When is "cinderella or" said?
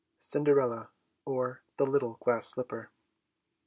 0.17-1.61